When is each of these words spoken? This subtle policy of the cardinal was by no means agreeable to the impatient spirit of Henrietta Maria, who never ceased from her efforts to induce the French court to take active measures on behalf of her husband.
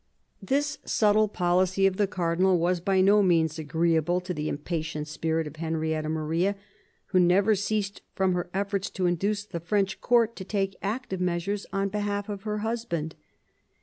This 0.41 0.79
subtle 0.83 1.27
policy 1.27 1.85
of 1.85 1.97
the 1.97 2.07
cardinal 2.07 2.57
was 2.57 2.79
by 2.79 3.01
no 3.01 3.21
means 3.21 3.59
agreeable 3.59 4.19
to 4.21 4.33
the 4.33 4.49
impatient 4.49 5.07
spirit 5.07 5.45
of 5.45 5.57
Henrietta 5.57 6.09
Maria, 6.09 6.55
who 7.09 7.19
never 7.19 7.53
ceased 7.53 8.01
from 8.15 8.33
her 8.33 8.49
efforts 8.51 8.89
to 8.89 9.05
induce 9.05 9.45
the 9.45 9.59
French 9.59 10.01
court 10.01 10.35
to 10.37 10.43
take 10.43 10.75
active 10.81 11.21
measures 11.21 11.67
on 11.71 11.89
behalf 11.89 12.29
of 12.29 12.41
her 12.41 12.57
husband. 12.65 13.13